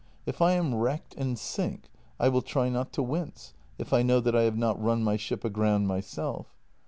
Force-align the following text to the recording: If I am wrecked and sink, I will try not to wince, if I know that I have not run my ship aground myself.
If 0.25 0.41
I 0.41 0.53
am 0.53 0.73
wrecked 0.73 1.13
and 1.15 1.37
sink, 1.37 1.91
I 2.19 2.27
will 2.27 2.41
try 2.41 2.69
not 2.69 2.91
to 2.93 3.03
wince, 3.03 3.53
if 3.77 3.93
I 3.93 4.01
know 4.01 4.19
that 4.21 4.35
I 4.35 4.41
have 4.45 4.57
not 4.57 4.81
run 4.81 5.03
my 5.03 5.15
ship 5.15 5.45
aground 5.45 5.87
myself. 5.87 6.55